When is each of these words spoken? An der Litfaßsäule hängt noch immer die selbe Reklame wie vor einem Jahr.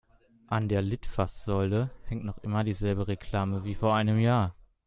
An 0.47 0.67
der 0.67 0.81
Litfaßsäule 0.81 1.91
hängt 2.07 2.25
noch 2.25 2.39
immer 2.39 2.63
die 2.63 2.73
selbe 2.73 3.07
Reklame 3.07 3.65
wie 3.65 3.75
vor 3.75 3.93
einem 3.93 4.17
Jahr. 4.17 4.55